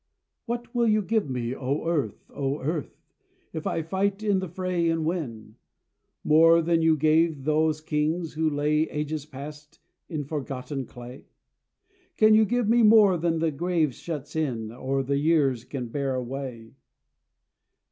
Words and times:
What 0.47 0.73
will 0.73 0.87
you 0.87 1.03
give 1.03 1.29
me, 1.29 1.53
O 1.53 1.87
Earth, 1.87 2.31
O 2.33 2.59
Earth! 2.59 3.03
If 3.53 3.67
I 3.67 3.83
fight 3.83 4.23
in 4.23 4.39
the 4.39 4.47
fray 4.47 4.89
and 4.89 5.05
win? 5.05 5.57
More 6.23 6.63
than 6.63 6.81
you 6.81 6.97
gave 6.97 7.43
those 7.43 7.81
kings, 7.81 8.33
who 8.33 8.49
lay 8.49 8.89
Ages 8.89 9.27
past 9.27 9.79
in 10.09 10.23
forgotten 10.23 10.87
clay? 10.87 11.25
Can 12.17 12.33
you 12.33 12.45
give 12.45 12.67
me 12.67 12.81
more 12.81 13.15
than 13.15 13.37
the 13.37 13.51
grave 13.51 13.93
shuts 13.93 14.35
in, 14.35 14.71
Or 14.71 15.03
the 15.03 15.17
years 15.19 15.65
can 15.65 15.89
bear 15.89 16.15
away? 16.15 16.73